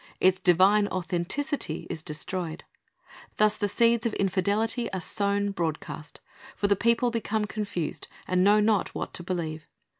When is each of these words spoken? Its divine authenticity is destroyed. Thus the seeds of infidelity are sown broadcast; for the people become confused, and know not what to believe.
Its 0.19 0.39
divine 0.39 0.87
authenticity 0.87 1.85
is 1.91 2.01
destroyed. 2.01 2.63
Thus 3.37 3.53
the 3.55 3.67
seeds 3.67 4.03
of 4.07 4.15
infidelity 4.15 4.91
are 4.93 4.99
sown 4.99 5.51
broadcast; 5.51 6.21
for 6.55 6.65
the 6.65 6.75
people 6.75 7.11
become 7.11 7.45
confused, 7.45 8.07
and 8.27 8.43
know 8.43 8.59
not 8.59 8.95
what 8.95 9.13
to 9.13 9.23
believe. 9.23 9.67